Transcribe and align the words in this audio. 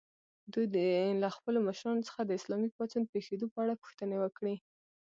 دوی 0.53 0.65
دې 0.75 0.89
له 1.21 1.27
خپلو 1.35 1.57
مشرانو 1.67 2.05
څخه 2.07 2.21
د 2.23 2.31
اسلامي 2.39 2.69
پاڅون 2.77 3.03
پېښېدو 3.13 3.45
په 3.53 3.57
اړه 3.63 3.79
پوښتنې 3.81 4.17
وکړي. 4.19 4.55